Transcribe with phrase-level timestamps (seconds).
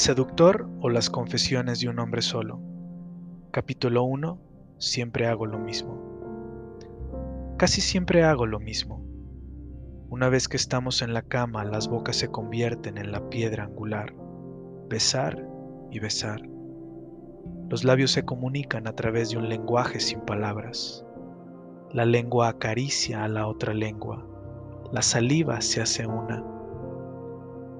[0.00, 2.58] Seductor o las confesiones de un hombre solo.
[3.50, 4.40] Capítulo 1.
[4.78, 7.54] Siempre hago lo mismo.
[7.58, 9.04] Casi siempre hago lo mismo.
[10.08, 14.14] Una vez que estamos en la cama, las bocas se convierten en la piedra angular.
[14.88, 15.46] Besar
[15.90, 16.40] y besar.
[17.68, 21.04] Los labios se comunican a través de un lenguaje sin palabras.
[21.92, 24.26] La lengua acaricia a la otra lengua.
[24.92, 26.42] La saliva se hace una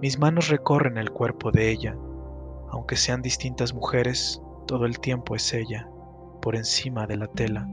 [0.00, 1.96] mis manos recorren el cuerpo de ella,
[2.76, 5.88] aunque sean distintas mujeres, todo el tiempo es ella,
[6.42, 7.66] por encima de la tela.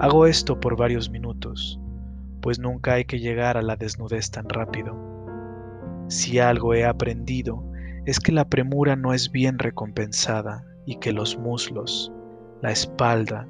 [0.00, 1.78] Hago esto por varios minutos,
[2.40, 4.96] pues nunca hay que llegar a la desnudez tan rápido.
[6.08, 7.62] Si algo he aprendido
[8.06, 12.10] es que la premura no es bien recompensada y que los muslos,
[12.62, 13.46] la espalda,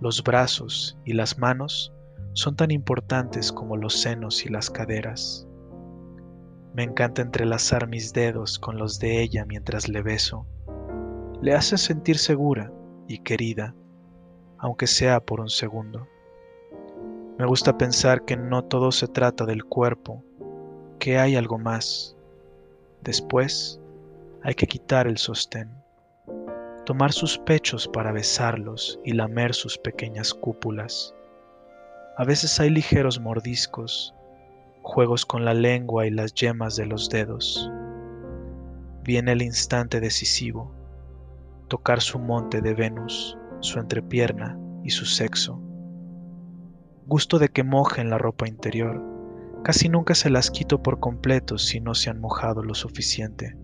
[0.00, 1.92] los brazos y las manos
[2.34, 5.48] son tan importantes como los senos y las caderas.
[6.76, 10.46] Me encanta entrelazar mis dedos con los de ella mientras le beso.
[11.40, 12.70] Le hace sentir segura
[13.08, 13.74] y querida,
[14.58, 16.06] aunque sea por un segundo.
[17.38, 20.22] Me gusta pensar que no todo se trata del cuerpo,
[20.98, 22.14] que hay algo más.
[23.00, 23.80] Después
[24.42, 25.70] hay que quitar el sostén,
[26.84, 31.14] tomar sus pechos para besarlos y lamer sus pequeñas cúpulas.
[32.18, 34.12] A veces hay ligeros mordiscos
[34.86, 37.72] juegos con la lengua y las yemas de los dedos.
[39.02, 40.72] Viene el instante decisivo,
[41.66, 45.60] tocar su monte de Venus, su entrepierna y su sexo.
[47.04, 49.02] Gusto de que mojen la ropa interior.
[49.64, 53.56] Casi nunca se las quito por completo si no se han mojado lo suficiente.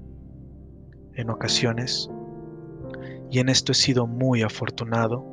[1.14, 2.10] En ocasiones,
[3.30, 5.24] y en esto he sido muy afortunado,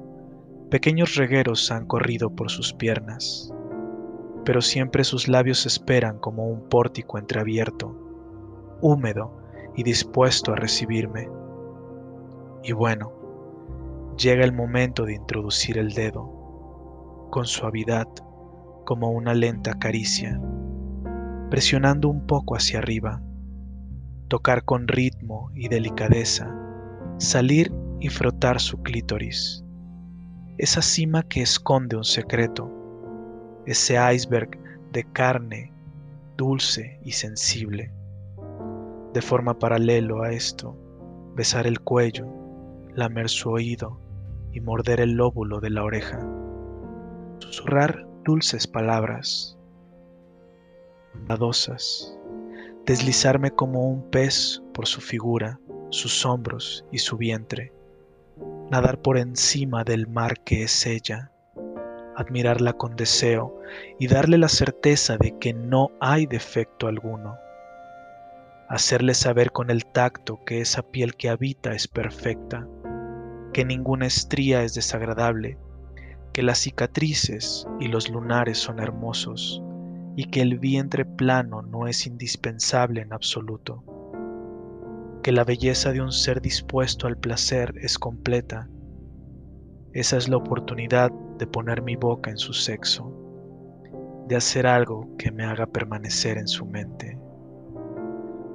[0.69, 3.51] pequeños regueros han corrido por sus piernas,
[4.49, 7.95] pero siempre sus labios esperan como un pórtico entreabierto,
[8.81, 9.31] húmedo
[9.75, 11.29] y dispuesto a recibirme.
[12.63, 13.13] Y bueno,
[14.17, 18.07] llega el momento de introducir el dedo, con suavidad,
[18.85, 20.41] como una lenta caricia,
[21.51, 23.21] presionando un poco hacia arriba,
[24.29, 26.51] tocar con ritmo y delicadeza,
[27.19, 29.63] salir y frotar su clítoris,
[30.57, 32.78] esa cima que esconde un secreto,
[33.65, 34.57] ese iceberg
[34.91, 35.71] de carne
[36.37, 37.91] dulce y sensible.
[39.13, 40.75] De forma paralelo a esto,
[41.35, 42.27] besar el cuello,
[42.95, 43.99] lamer su oído
[44.51, 46.19] y morder el lóbulo de la oreja.
[47.39, 49.57] Susurrar dulces palabras,
[51.13, 52.17] bondadosas,
[52.85, 55.59] deslizarme como un pez por su figura,
[55.89, 57.73] sus hombros y su vientre,
[58.69, 61.31] nadar por encima del mar que es ella,
[62.19, 63.61] admirarla con deseo
[63.97, 67.37] y darle la certeza de que no hay defecto alguno.
[68.67, 72.67] Hacerle saber con el tacto que esa piel que habita es perfecta,
[73.53, 75.57] que ninguna estría es desagradable,
[76.33, 79.63] que las cicatrices y los lunares son hermosos
[80.17, 83.81] y que el vientre plano no es indispensable en absoluto,
[85.23, 88.67] que la belleza de un ser dispuesto al placer es completa.
[89.93, 93.11] Esa es la oportunidad de poner mi boca en su sexo,
[94.27, 97.17] de hacer algo que me haga permanecer en su mente.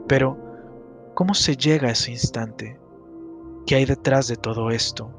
[0.06, 0.38] Pero,
[1.14, 2.78] ¿cómo se llega a ese instante?
[3.66, 5.10] ¿Qué hay detrás de todo esto?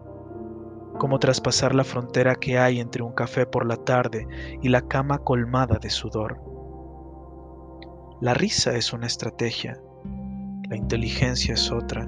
[1.00, 4.26] ¿Cómo traspasar la frontera que hay entre un café por la tarde
[4.62, 6.40] y la cama colmada de sudor?
[8.22, 9.78] La risa es una estrategia,
[10.70, 12.08] la inteligencia es otra.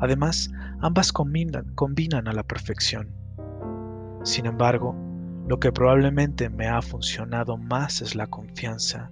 [0.00, 0.50] Además,
[0.80, 3.17] ambas combinan, combinan a la perfección.
[4.22, 4.94] Sin embargo,
[5.46, 9.10] lo que probablemente me ha funcionado más es la confianza,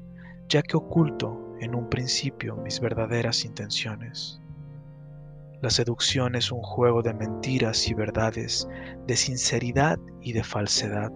[0.49, 4.41] ya que oculto en un principio mis verdaderas intenciones.
[5.63, 8.69] La seducción es un juego de mentiras y verdades,
[9.07, 11.11] de sinceridad y de falsedad.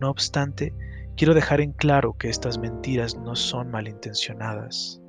[0.00, 0.72] No obstante,
[1.16, 5.00] quiero dejar en claro que estas mentiras no son malintencionadas.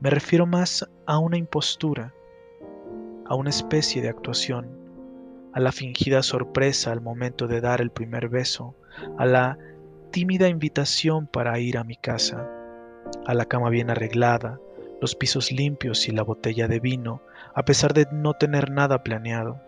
[0.00, 2.12] Me refiero más a una impostura,
[3.26, 4.83] a una especie de actuación
[5.54, 8.74] a la fingida sorpresa al momento de dar el primer beso,
[9.16, 9.56] a la
[10.10, 12.50] tímida invitación para ir a mi casa,
[13.24, 14.58] a la cama bien arreglada,
[15.00, 17.22] los pisos limpios y la botella de vino,
[17.54, 19.60] a pesar de no tener nada planeado.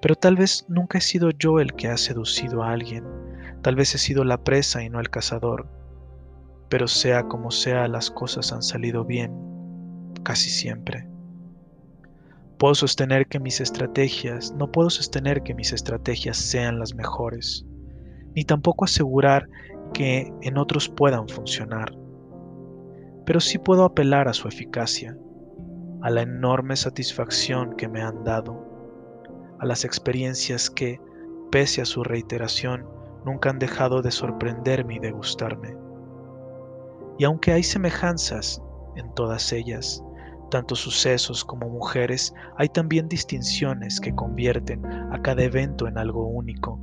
[0.00, 3.04] Pero tal vez nunca he sido yo el que ha seducido a alguien,
[3.62, 5.66] tal vez he sido la presa y no el cazador,
[6.68, 9.32] pero sea como sea las cosas han salido bien,
[10.22, 11.15] casi siempre.
[12.58, 17.66] Puedo sostener que mis estrategias, no puedo sostener que mis estrategias sean las mejores,
[18.34, 19.48] ni tampoco asegurar
[19.92, 21.92] que en otros puedan funcionar.
[23.26, 25.18] pero sí puedo apelar a su eficacia,
[26.00, 28.64] a la enorme satisfacción que me han dado,
[29.58, 31.00] a las experiencias que,
[31.50, 32.86] pese a su reiteración,
[33.24, 35.76] nunca han dejado de sorprenderme y de gustarme.
[37.18, 38.62] Y aunque hay semejanzas
[38.94, 40.04] en todas ellas,
[40.50, 46.78] tanto sucesos como mujeres, hay también distinciones que convierten a cada evento en algo único,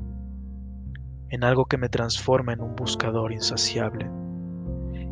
[1.29, 4.09] en algo que me transforma en un buscador insaciable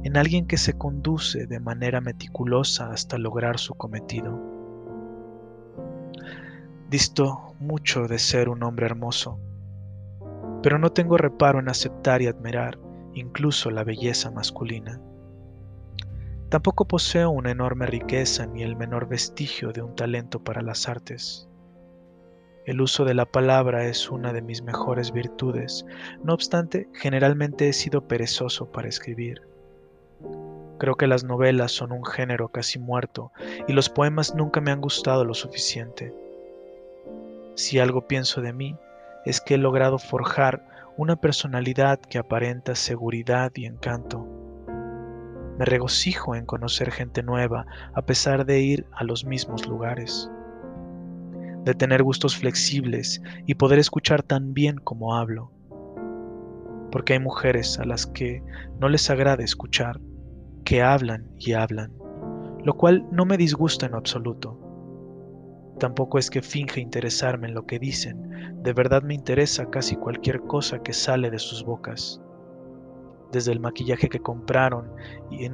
[0.03, 4.39] en alguien que se conduce de manera meticulosa hasta lograr su cometido.
[6.89, 9.39] Disto mucho de ser un hombre hermoso,
[10.63, 12.80] pero no tengo reparo en aceptar y admirar
[13.13, 15.00] incluso la belleza masculina.
[16.51, 21.48] Tampoco poseo una enorme riqueza ni el menor vestigio de un talento para las artes.
[22.65, 25.86] El uso de la palabra es una de mis mejores virtudes,
[26.25, 29.44] no obstante, generalmente he sido perezoso para escribir.
[30.77, 33.31] Creo que las novelas son un género casi muerto
[33.69, 36.13] y los poemas nunca me han gustado lo suficiente.
[37.56, 38.75] Si algo pienso de mí,
[39.25, 40.68] es que he logrado forjar
[40.98, 44.41] una personalidad que aparenta seguridad y encanto.
[45.57, 50.30] Me regocijo en conocer gente nueva a pesar de ir a los mismos lugares,
[51.63, 55.51] de tener gustos flexibles y poder escuchar tan bien como hablo,
[56.92, 58.44] porque hay mujeres a las que
[58.80, 60.00] no les agrada escuchar
[60.65, 61.92] que hablan y hablan,
[62.63, 64.59] lo cual no me disgusta en absoluto.
[65.80, 70.42] Tampoco es que finge interesarme en lo que dicen, de verdad me interesa casi cualquier
[70.42, 72.21] cosa que sale de sus bocas.
[73.31, 74.92] Desde el maquillaje que compraron
[75.30, 75.48] y,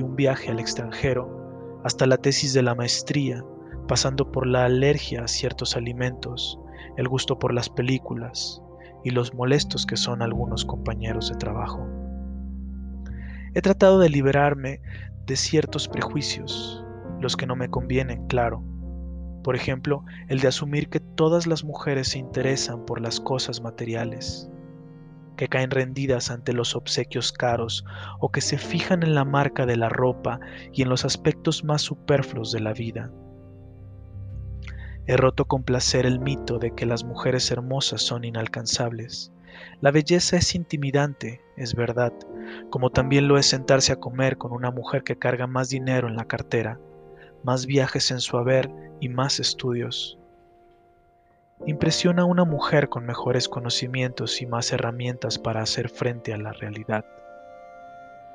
[0.00, 3.44] un viaje al extranjero, hasta la tesis de la maestría,
[3.88, 6.58] pasando por la alergia a ciertos alimentos,
[6.96, 8.62] el gusto por las películas
[9.04, 11.86] y los molestos que son algunos compañeros de trabajo.
[13.54, 14.80] He tratado de liberarme
[15.26, 16.84] de ciertos prejuicios,
[17.20, 18.62] los que no me convienen, claro.
[19.42, 24.50] Por ejemplo, el de asumir que todas las mujeres se interesan por las cosas materiales,
[25.36, 27.84] que caen rendidas ante los obsequios caros
[28.20, 30.40] o que se fijan en la marca de la ropa
[30.72, 33.10] y en los aspectos más superfluos de la vida.
[35.06, 39.32] He roto con placer el mito de que las mujeres hermosas son inalcanzables.
[39.80, 42.12] La belleza es intimidante, es verdad,
[42.70, 46.16] como también lo es sentarse a comer con una mujer que carga más dinero en
[46.16, 46.80] la cartera,
[47.44, 50.18] más viajes en su haber y más estudios.
[51.64, 56.52] Impresiona a una mujer con mejores conocimientos y más herramientas para hacer frente a la
[56.52, 57.04] realidad.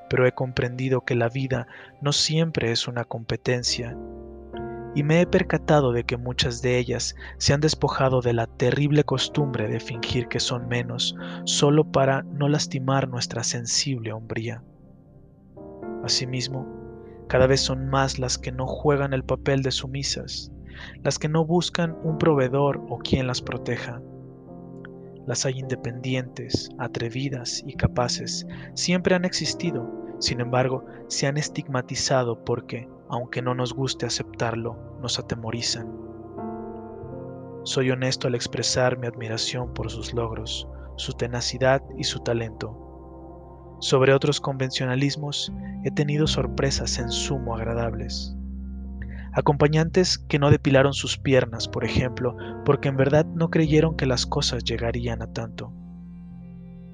[0.09, 1.67] Pero he comprendido que la vida
[2.01, 3.95] no siempre es una competencia
[4.93, 9.03] y me he percatado de que muchas de ellas se han despojado de la terrible
[9.03, 11.15] costumbre de fingir que son menos
[11.45, 14.63] solo para no lastimar nuestra sensible hombría.
[16.03, 16.67] Asimismo,
[17.27, 20.51] cada vez son más las que no juegan el papel de sumisas,
[21.03, 24.01] las que no buscan un proveedor o quien las proteja.
[25.27, 29.89] Las hay independientes, atrevidas y capaces, siempre han existido,
[30.19, 35.91] sin embargo, se han estigmatizado porque, aunque no nos guste aceptarlo, nos atemorizan.
[37.63, 42.77] Soy honesto al expresar mi admiración por sus logros, su tenacidad y su talento.
[43.79, 45.51] Sobre otros convencionalismos
[45.83, 48.35] he tenido sorpresas en sumo agradables.
[49.33, 52.35] Acompañantes que no depilaron sus piernas, por ejemplo,
[52.65, 55.71] porque en verdad no creyeron que las cosas llegarían a tanto.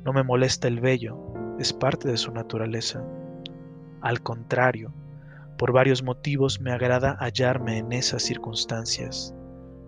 [0.05, 1.17] No me molesta el vello,
[1.57, 3.03] es parte de su naturaleza.
[4.01, 4.93] Al contrario,
[5.57, 9.33] por varios motivos me agrada hallarme en esas circunstancias,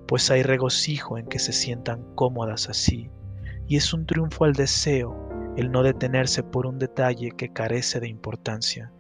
[0.08, 3.12] pues hay regocijo en que se sientan cómodas así,
[3.68, 8.08] y es un triunfo al deseo el no detenerse por un detalle que carece de
[8.08, 8.92] importancia.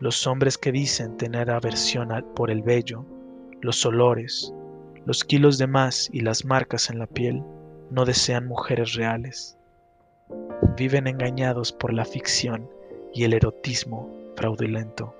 [0.00, 3.04] Los hombres que dicen tener aversión por el vello,
[3.60, 4.50] los olores,
[5.04, 7.44] los kilos de más y las marcas en la piel,
[7.90, 9.58] no desean mujeres reales.
[10.74, 12.66] Viven engañados por la ficción
[13.12, 15.14] y el erotismo fraudulento.